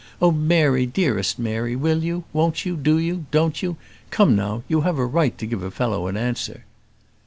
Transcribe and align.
Oh, 0.19 0.31
Mary, 0.31 0.87
dearest 0.87 1.37
Mary, 1.37 1.75
will 1.75 2.03
you? 2.03 2.23
won't 2.33 2.65
you? 2.65 2.75
do 2.75 2.97
you? 2.97 3.27
don't 3.29 3.61
you? 3.61 3.77
Come 4.09 4.35
now, 4.35 4.63
you 4.67 4.81
have 4.81 4.97
a 4.97 5.05
right 5.05 5.37
to 5.37 5.45
give 5.45 5.61
a 5.61 5.69
fellow 5.69 6.07
an 6.07 6.17
answer." 6.17 6.63